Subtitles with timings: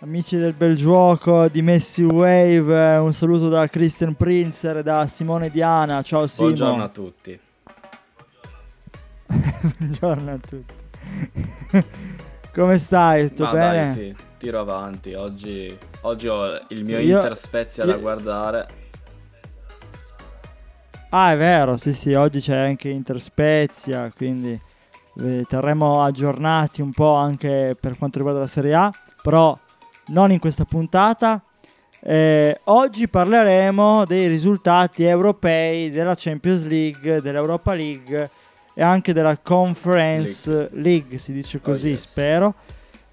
[0.00, 5.50] Amici del bel gioco di Messi Wave, un saluto da Christian Prinzer e da Simone
[5.50, 6.02] Diana.
[6.02, 6.46] Ciao Simo.
[6.48, 7.40] Buongiorno a tutti.
[9.78, 10.74] Buongiorno a tutti.
[12.54, 13.28] Come stai?
[13.28, 13.82] Tutto Ma bene?
[13.82, 15.14] Dai, sì, tiro avanti.
[15.14, 18.68] Oggi, oggi ho il mio Sì, Inter Spezia io- da guardare.
[21.10, 24.60] Ah, è vero, sì, sì, oggi c'è anche Inter Spezia, quindi
[25.20, 28.92] eh, terremo aggiornati un po' anche per quanto riguarda la Serie A,
[29.22, 29.58] però
[30.08, 31.42] non in questa puntata.
[32.00, 38.30] Eh, oggi parleremo dei risultati europei della Champions League, dell'Europa League
[38.72, 42.10] e anche della Conference League, si dice così, yes.
[42.10, 42.54] spero.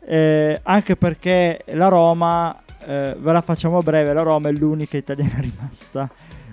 [0.05, 2.55] Eh, anche perché la Roma,
[2.86, 6.10] eh, ve la facciamo breve, la Roma è l'unica italiana rimasta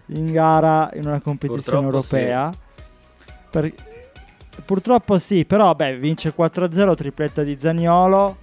[0.06, 2.50] in gara in una competizione Purtroppo europea.
[3.50, 3.90] Per-
[4.64, 8.36] Purtroppo sì, però beh, vince 4-0, tripletta di Zaniolo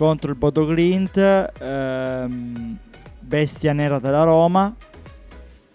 [0.00, 1.18] contro il Bodo Glint,
[1.58, 2.76] ehm,
[3.18, 4.74] bestia nera della Roma.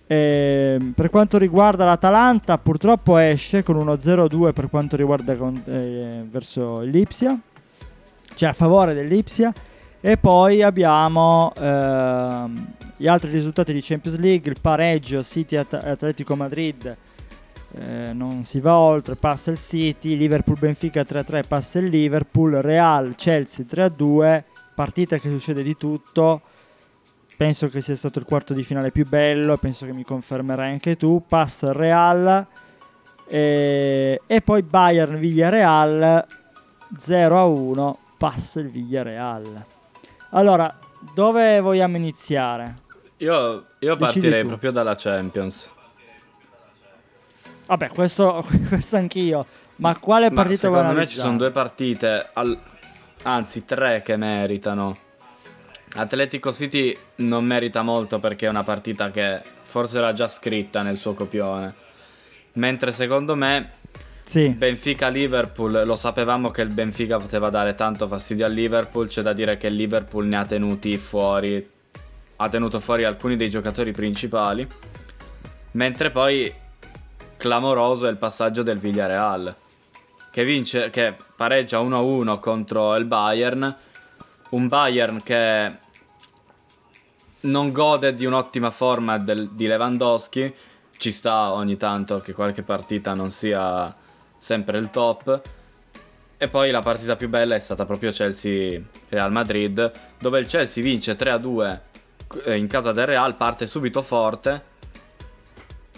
[0.08, 6.26] Ehm, per quanto riguarda l'Atalanta, purtroppo esce con uno 0-2 per quanto riguarda con- eh,
[6.28, 7.40] verso l'Ipsia,
[8.34, 9.54] cioè a favore dell'Ipsia.
[10.02, 12.66] E poi abbiamo ehm,
[12.98, 16.98] gli altri risultati di Champions League, il pareggio City At- Atletico Madrid
[17.78, 23.16] eh, non si va oltre, passa il City, Liverpool Benfica 3-3 passa il Liverpool, Real
[23.16, 26.42] Chelsea 3-2, partita che succede di tutto.
[27.36, 30.96] Penso che sia stato il quarto di finale più bello, penso che mi confermerai anche
[30.96, 31.22] tu.
[31.28, 32.48] Passa il Real
[33.28, 36.26] e, e poi Bayern Villarreal
[36.98, 39.66] 0-1, passa il Villarreal.
[40.30, 40.74] Allora,
[41.14, 42.84] dove vogliamo iniziare?
[43.18, 45.74] Io, io partirei proprio dalla Champions.
[47.68, 49.46] Vabbè, questo, questo anch'io.
[49.78, 52.58] Ma quale Ma partita vuoi secondo me ci sono due partite, al-
[53.24, 54.98] anzi tre che meritano.
[55.96, 60.98] Atletico City non merita molto perché è una partita che forse era già scritta nel
[60.98, 61.74] suo copione.
[62.54, 63.72] Mentre secondo me
[64.24, 69.34] Sì, Benfica-Liverpool, lo sapevamo che il Benfica poteva dare tanto fastidio al Liverpool, c'è da
[69.34, 71.70] dire che il Liverpool ne ha tenuti fuori,
[72.38, 74.68] ha tenuto fuori alcuni dei giocatori principali,
[75.72, 76.54] mentre poi
[77.46, 79.56] clamoroso è il passaggio del Villarreal,
[80.32, 83.78] che vince, che pareggia 1-1 contro il Bayern,
[84.50, 85.78] un Bayern che
[87.42, 90.56] non gode di un'ottima forma del- di Lewandowski,
[90.98, 93.94] ci sta ogni tanto che qualche partita non sia
[94.40, 95.42] sempre il top.
[96.38, 101.16] E poi la partita più bella è stata proprio Chelsea-Real Madrid, dove il Chelsea vince
[101.16, 101.80] 3-2
[102.44, 104.74] eh, in casa del Real, parte subito forte.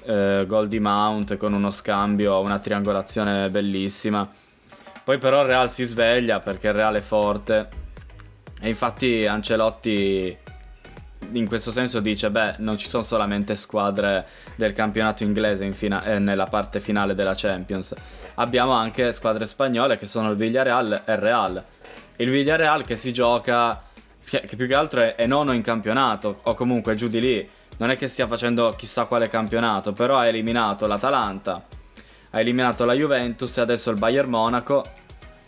[0.08, 4.28] Eh, gol di Mount con uno scambio, una triangolazione bellissima.
[5.04, 7.68] Poi però il Real si sveglia perché il Real è forte.
[8.60, 10.38] E infatti Ancelotti
[11.32, 14.26] in questo senso dice, beh, non ci sono solamente squadre
[14.56, 17.94] del campionato inglese in fina- eh, nella parte finale della Champions.
[18.36, 21.64] Abbiamo anche squadre spagnole che sono il Villarreal e il Real.
[22.18, 23.84] Il Villarreal che si gioca,
[24.28, 27.50] che, che più che altro è, è nono in campionato, o comunque giù di lì.
[27.78, 31.64] Non è che stia facendo chissà quale campionato, però ha eliminato l'Atalanta,
[32.32, 34.84] ha eliminato la Juventus e adesso il Bayern Monaco.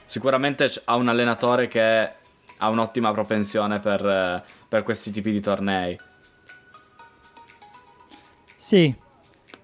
[0.05, 2.11] Sicuramente ha un allenatore che
[2.57, 5.99] ha un'ottima propensione per, per questi tipi di tornei.
[8.55, 8.95] sì.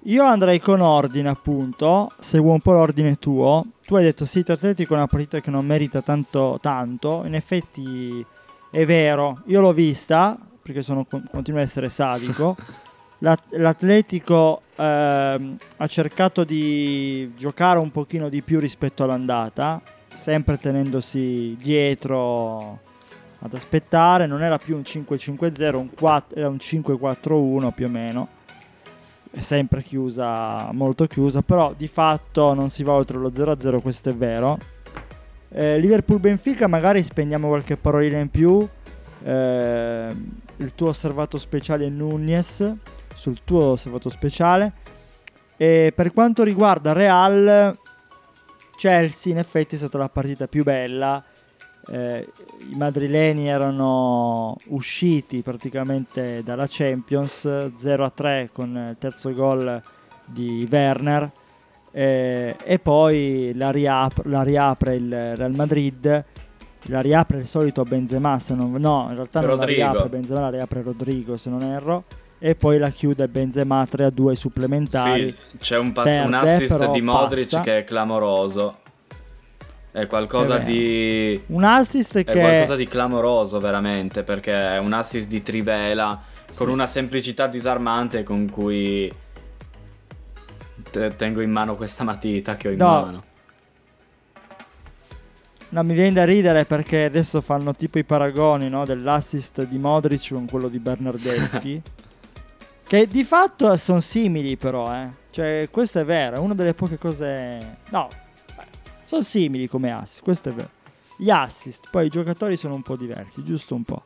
[0.07, 2.11] Io andrei con ordine, appunto.
[2.19, 3.65] Seguo un po' l'ordine tuo.
[3.83, 7.23] Tu hai detto City Atletico è una partita che non merita tanto, tanto.
[7.25, 8.23] In effetti
[8.69, 9.41] è vero.
[9.47, 12.57] Io l'ho vista perché sono, con- continuo a essere sadico.
[13.19, 19.79] L'At- L'Atletico ehm, ha cercato di giocare un pochino di più rispetto all'andata,
[20.11, 22.79] sempre tenendosi dietro
[23.39, 24.25] ad aspettare.
[24.25, 28.27] Non era più un 5-5-0, un 4 era un 5-4-1 più o meno.
[29.29, 34.09] È sempre chiusa, molto chiusa, però di fatto non si va oltre lo 0-0, questo
[34.09, 34.57] è vero.
[35.49, 38.67] Eh, Liverpool-Benfica, magari spendiamo qualche parolina in più.
[39.25, 40.15] Eh,
[40.57, 42.73] il tuo osservato speciale è Nunez,
[43.15, 44.73] sul tuo osservato speciale.
[45.57, 47.75] E per quanto riguarda Real,
[48.77, 51.23] Chelsea in effetti è stata la partita più bella.
[51.87, 52.27] Eh,
[52.71, 59.81] I madrileni erano usciti praticamente dalla Champions 0-3 con il terzo gol
[60.25, 61.31] di Werner.
[61.91, 66.25] Eh, e poi la, riap- la riapre il Real Madrid.
[66.89, 69.81] La riapre il solito Benzema, se non, no, in realtà non Rodrigo.
[69.83, 72.03] la riapre Benzema, la riapre Rodrigo se non erro.
[72.37, 75.35] E poi la chiude Benzema 3-2 ai supplementari.
[75.51, 77.61] Sì, c'è un, pass- Perde, un assist di Modric passa.
[77.61, 78.77] che è clamoroso.
[79.91, 81.41] È qualcosa È di...
[81.47, 82.37] Un assist È che...
[82.39, 86.21] qualcosa di clamoroso veramente, perché è un assist di trivela
[86.55, 86.73] con Sì.
[86.73, 89.11] una semplicità disarmante con cui
[90.91, 92.87] te- tengo in mano questa matita che ho in No.
[93.01, 93.23] mano.
[95.69, 100.29] No, mi viene da ridere perché adesso fanno tipo i paragoni no, dell'assist di Modric
[100.29, 101.81] con quello di Bernardeschi.
[102.87, 105.09] che di fatto sono simili però, eh.
[105.31, 107.79] Cioè, questo è vero, è una delle poche cose...
[107.89, 108.07] No,
[109.03, 110.69] sono simili come assist, questo è vero.
[111.17, 114.03] Gli assist, poi i giocatori sono un po' diversi, giusto un po'.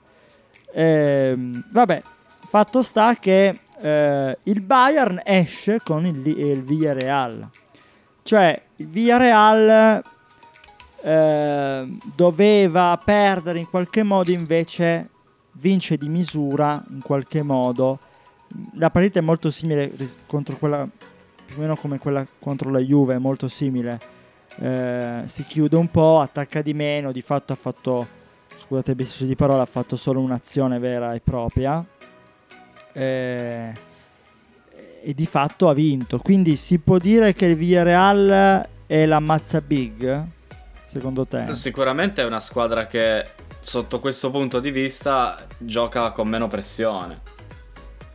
[0.74, 2.02] Ehm, vabbè,
[2.46, 7.48] fatto sta che eh, il Bayern esce con il, il Villarreal.
[8.24, 10.04] Cioè, il Villarreal
[11.01, 15.10] eh, doveva perdere in qualche modo, invece
[15.54, 18.00] vince di misura in qualche modo.
[18.75, 20.88] La partita è molto simile ris- contro quella,
[21.46, 24.00] più o meno come quella contro la Juve, è molto simile.
[24.57, 28.07] Eh, si chiude un po', attacca di meno, di fatto ha fatto,
[28.57, 31.86] scusate il di parola, ha fatto solo un'azione vera e propria.
[32.92, 33.88] Eh,
[35.01, 36.18] e di fatto ha vinto.
[36.19, 40.24] Quindi si può dire che il Villarreal è la mazza big,
[40.89, 41.53] secondo te?
[41.53, 43.24] Sicuramente è una squadra che
[43.59, 47.21] sotto questo punto di vista gioca con meno pressione.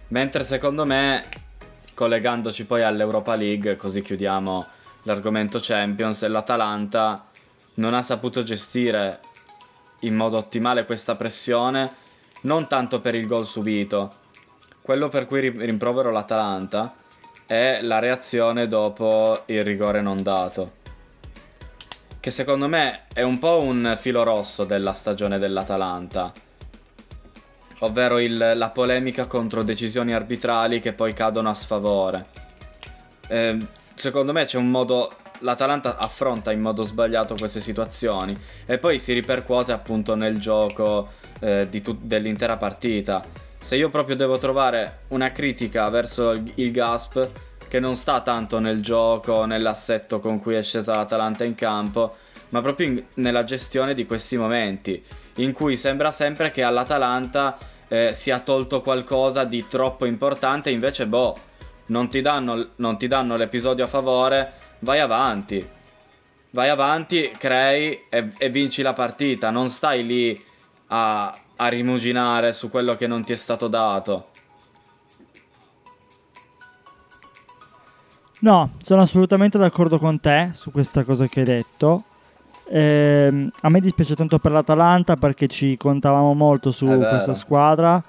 [0.09, 1.25] Mentre secondo me,
[1.95, 4.67] collegandoci poi all'Europa League, così chiudiamo
[5.05, 7.27] l'argomento Champions, l'Atalanta
[7.75, 9.21] non ha saputo gestire
[10.01, 11.95] in modo ottimale questa pressione,
[12.43, 14.13] non tanto per il gol subito.
[14.83, 16.93] Quello per cui ri- rimprovero l'Atalanta
[17.47, 20.83] è la reazione dopo il rigore non dato.
[22.25, 26.33] Che secondo me è un po' un filo rosso della stagione dell'Atalanta.
[27.81, 32.25] Ovvero il- la polemica contro decisioni arbitrali che poi cadono a sfavore.
[33.29, 33.59] Eh,
[33.93, 35.13] secondo me c'è un modo.
[35.41, 38.35] L'Atalanta affronta in modo sbagliato queste situazioni
[38.65, 41.11] e poi si ripercuote appunto nel gioco
[41.41, 43.23] eh, tut- dell'intera partita.
[43.61, 47.29] Se io proprio devo trovare una critica verso il, il Gasp,
[47.75, 52.15] che non sta tanto nel gioco, nell'assetto con cui è scesa l'Atalanta in campo,
[52.51, 55.03] ma proprio in- nella gestione di questi momenti,
[55.39, 61.37] in cui sembra sempre che all'Atalanta eh, sia tolto qualcosa di troppo importante, invece boh,
[61.87, 65.69] non ti danno, non ti danno l'episodio a favore, vai avanti.
[66.51, 70.45] Vai avanti, crei e, e vinci la partita, non stai lì
[70.87, 74.29] a, a rimuginare su quello che non ti è stato dato.
[78.45, 82.03] No, sono assolutamente d'accordo con te su questa cosa che hai detto.
[82.69, 88.03] Ehm, a me dispiace tanto per l'Atalanta perché ci contavamo molto su questa squadra.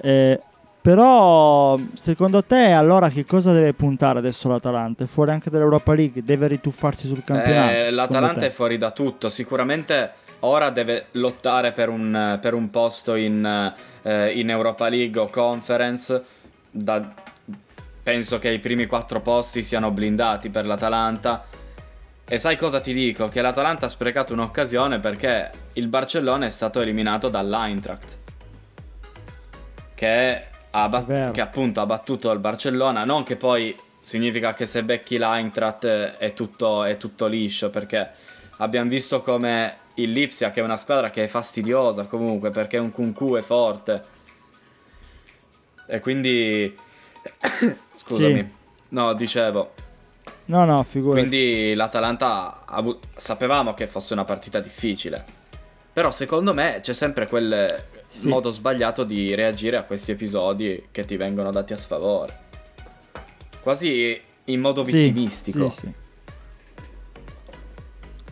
[0.00, 0.40] Eh,
[0.80, 5.04] però, secondo te, allora che cosa deve puntare adesso l'Atalanta?
[5.04, 6.24] È fuori anche dall'Europa League?
[6.24, 7.72] Deve rituffarsi sul campionato?
[7.74, 8.46] Eh, L'Atalanta te?
[8.46, 9.28] è fuori da tutto.
[9.28, 15.28] Sicuramente ora deve lottare per un, per un posto in, eh, in Europa League o
[15.28, 16.22] Conference.
[16.70, 17.26] Da-
[18.08, 21.44] penso che i primi quattro posti siano blindati per l'Atalanta.
[22.26, 23.28] E sai cosa ti dico?
[23.28, 28.16] Che l'Atalanta ha sprecato un'occasione perché il Barcellona è stato eliminato dall'Eintracht.
[29.94, 33.04] Che, ha bat- È che appunto ha battuto il Barcellona.
[33.04, 37.68] Non che poi significa che se becchi l'Eintracht è tutto, è tutto liscio.
[37.68, 38.10] Perché
[38.56, 42.90] abbiamo visto come il Lipsia, che è una squadra che è fastidiosa comunque, perché un
[42.90, 44.00] Kunku è forte.
[45.86, 46.86] E quindi...
[47.94, 48.34] Scusami.
[48.40, 48.46] Sì.
[48.90, 49.72] No, dicevo.
[50.46, 51.26] No, no, figurati.
[51.26, 55.24] Quindi l'Atalanta avu- sapevamo che fosse una partita difficile.
[55.92, 58.28] Però secondo me c'è sempre quel Sì.
[58.28, 62.38] modo sbagliato di reagire a questi episodi che ti vengono dati a sfavore.
[63.60, 65.68] Quasi in modo Sì, vittimistico.
[65.68, 65.92] Sì, sì.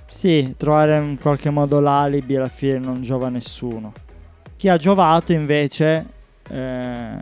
[0.09, 3.93] Sì, trovare in qualche modo l'alibi alla fine non giova a nessuno.
[4.57, 6.07] Chi ha giovato invece
[6.49, 7.16] eh,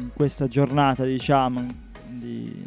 [0.00, 1.66] in questa giornata, diciamo,
[2.08, 2.66] di,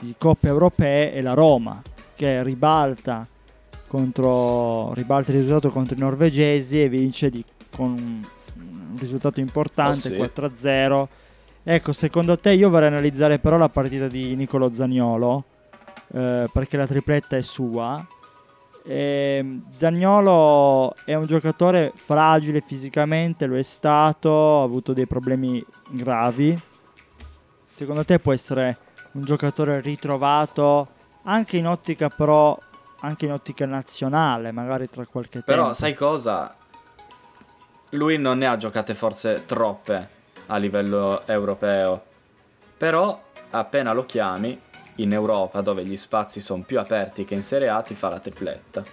[0.00, 1.80] di coppe europee è la Roma,
[2.14, 3.26] che ribalta,
[3.86, 8.26] contro, ribalta il risultato contro i norvegesi e vince di- con un,
[8.98, 10.16] risultato importante, Oh, sì.
[10.16, 11.08] 4-0.
[11.62, 15.44] Ecco, secondo te io vorrei analizzare però la partita di Nicolo Zagnolo,
[16.12, 18.04] eh, perché la tripletta è sua.
[18.90, 26.58] Ehm, Zagnolo è un giocatore fragile fisicamente, lo è stato, ha avuto dei problemi gravi.
[27.70, 28.78] Secondo te può essere
[29.12, 30.88] un giocatore ritrovato
[31.24, 32.58] anche in ottica però
[33.00, 35.52] anche in ottica nazionale, magari tra qualche tempo.
[35.52, 36.56] Però sai cosa?
[37.90, 40.08] Lui non ne ha giocate forse troppe
[40.46, 42.02] a livello europeo.
[42.76, 44.58] Però appena lo chiami
[44.98, 48.18] in Europa, dove gli spazi sono più aperti che in Serie A, ti fa la
[48.18, 48.84] tripletta.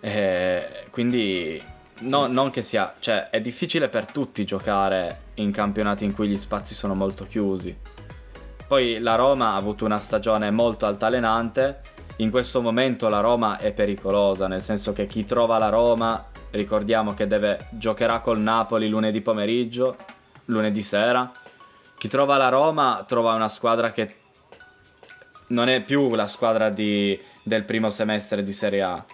[0.00, 1.62] E quindi
[2.00, 6.36] no, non che sia, cioè è difficile per tutti giocare in campionati in cui gli
[6.36, 7.76] spazi sono molto chiusi.
[8.66, 11.80] Poi la Roma ha avuto una stagione molto altalenante.
[12.16, 17.14] In questo momento la Roma è pericolosa, nel senso che chi trova la Roma, ricordiamo
[17.14, 19.96] che deve, giocherà col Napoli lunedì pomeriggio,
[20.46, 21.30] lunedì sera.
[22.02, 24.12] Chi trova la Roma trova una squadra che
[25.50, 29.04] non è più la squadra di, del primo semestre di Serie A.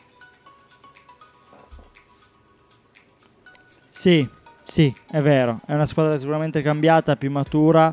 [3.90, 4.26] Sì,
[4.62, 5.60] sì, è vero.
[5.66, 7.92] È una squadra sicuramente cambiata, più matura.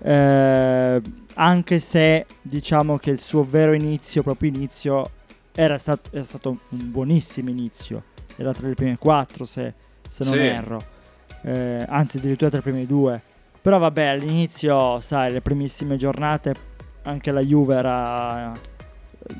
[0.00, 1.02] Eh,
[1.34, 5.10] anche se diciamo che il suo vero inizio, proprio inizio,
[5.52, 8.04] era stato, è stato un buonissimo inizio.
[8.36, 9.74] Era tra le prime quattro, se,
[10.08, 10.38] se non sì.
[10.38, 10.80] erro.
[11.42, 13.30] Eh, anzi, addirittura tra le prime due.
[13.62, 16.70] Però vabbè, all'inizio, sai, le primissime giornate
[17.02, 18.52] anche la Juve era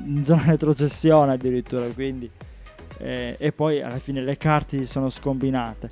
[0.05, 2.29] in zona retrocessione addirittura, quindi...
[2.99, 5.89] Eh, e poi alla fine le carte sono scombinate.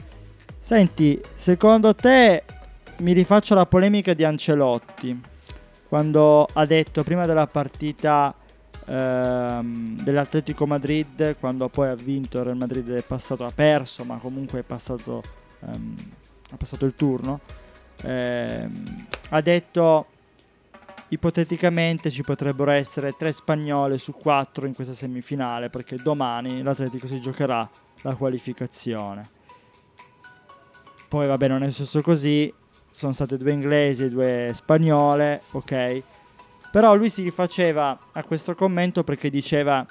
[0.58, 2.44] Senti, secondo te
[2.98, 5.22] mi rifaccio la polemica di Ancelotti
[5.92, 8.34] quando ha detto prima della partita
[8.86, 14.16] ehm, dell'Atletico Madrid, quando poi ha vinto il Real Madrid è passato, ha perso, ma
[14.16, 15.22] comunque è passato,
[15.66, 15.96] ehm,
[16.52, 17.42] ha passato il turno,
[18.04, 20.06] ehm, ha detto
[21.10, 27.20] ipoteticamente ci potrebbero essere tre spagnole su quattro in questa semifinale perché domani l'Atletico si
[27.20, 27.70] giocherà
[28.04, 29.28] la qualificazione.
[31.08, 32.54] Poi vabbè non è successo così,
[32.90, 36.04] sono state due inglesi e due spagnole, ok.
[36.72, 39.86] Però lui si rifaceva a questo commento perché diceva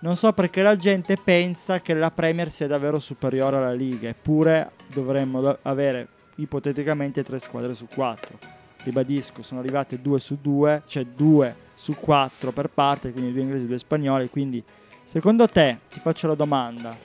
[0.00, 4.72] non so perché la gente pensa che la Premier sia davvero superiore alla Liga, eppure
[4.92, 8.38] dovremmo avere ipoteticamente tre squadre su quattro.
[8.82, 13.64] Ribadisco, sono arrivate due su due, cioè due su quattro per parte, quindi due inglesi
[13.64, 14.28] e due spagnoli.
[14.28, 14.62] Quindi,
[15.02, 16.96] secondo te, ti faccio la domanda,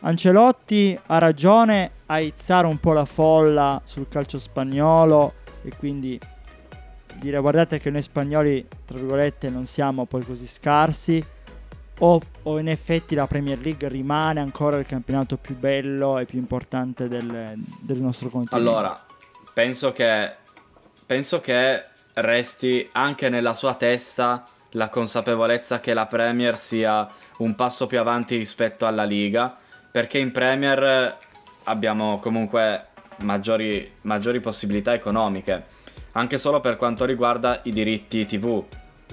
[0.00, 6.20] Ancelotti ha ragione a izzare un po' la folla sul calcio spagnolo e quindi
[7.14, 11.24] dire guardate che noi spagnoli, tra virgolette, non siamo poi così scarsi
[11.98, 16.38] o, o, in effetti la Premier League rimane ancora il campionato più bello e più
[16.38, 18.68] importante del, del nostro continente?
[18.68, 18.98] Allora,
[19.52, 20.34] penso che,
[21.06, 21.84] penso che
[22.14, 27.08] resti anche nella sua testa la consapevolezza che la Premier sia
[27.38, 29.56] un passo più avanti rispetto alla Liga
[29.90, 31.16] perché in Premier
[31.64, 32.86] abbiamo comunque
[33.18, 35.66] maggiori, maggiori possibilità economiche,
[36.12, 38.62] anche solo per quanto riguarda i diritti TV.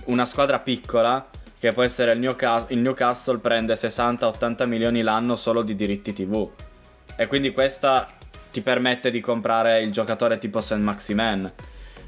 [0.06, 1.30] Una squadra piccola,
[1.62, 6.50] che può essere il, Newcastle, il Newcastle prende 60-80 milioni l'anno solo di diritti TV.
[7.15, 8.08] E quindi questa
[8.51, 11.53] ti permette di comprare il giocatore tipo Saint Maximen.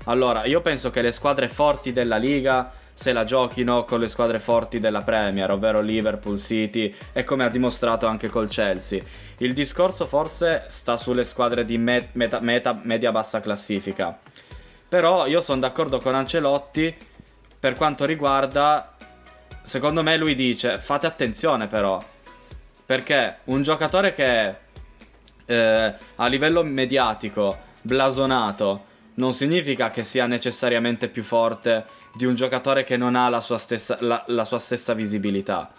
[0.06, 4.40] Allora, io penso che le squadre forti della Liga se la giochino con le squadre
[4.40, 9.04] forti della Premier, ovvero Liverpool, City e come ha dimostrato anche col Chelsea.
[9.38, 14.18] Il discorso forse sta sulle squadre di met- meta- meta- media-bassa classifica.
[14.90, 17.12] Però io sono d'accordo con Ancelotti
[17.64, 18.93] per quanto riguarda,
[19.64, 22.04] secondo me lui dice, fate attenzione però,
[22.86, 24.56] perché un giocatore che
[25.46, 32.84] eh, a livello mediatico, blasonato, non significa che sia necessariamente più forte di un giocatore
[32.84, 35.72] che non ha la sua stessa, la, la sua stessa visibilità.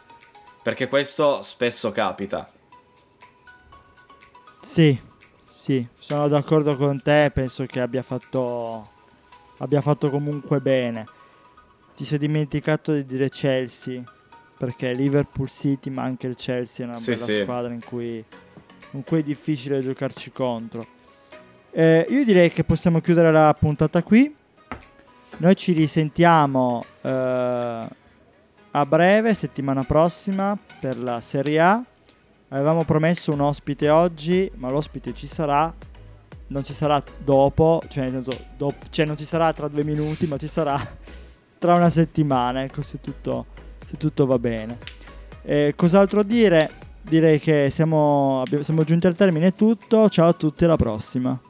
[0.62, 2.48] Perché questo spesso capita.
[4.62, 4.98] Sì,
[5.44, 8.90] sì, sono d'accordo con te, penso che abbia fatto,
[9.58, 11.04] abbia fatto comunque bene.
[11.94, 14.02] Ti sei dimenticato di dire Chelsea,
[14.58, 17.40] perché Liverpool City, ma anche il Chelsea è una sì, bella sì.
[17.42, 18.24] squadra in cui,
[18.92, 20.84] in cui è difficile giocarci contro.
[21.70, 24.34] Eh, io direi che possiamo chiudere la puntata qui.
[25.36, 27.88] Noi ci risentiamo eh,
[28.70, 31.84] a breve, settimana prossima, per la Serie A.
[32.48, 35.72] Avevamo promesso un ospite oggi, ma l'ospite ci sarà.
[36.46, 40.26] Non ci sarà dopo, cioè nel senso, dopo, cioè non ci sarà tra due minuti,
[40.26, 40.80] ma ci sarà
[41.64, 43.46] tra una settimana, ecco, se tutto,
[43.82, 44.76] se tutto va bene.
[45.40, 46.68] Eh, cos'altro dire?
[47.00, 50.10] Direi che siamo, siamo giunti al termine tutto.
[50.10, 51.40] Ciao a tutti, alla prossima.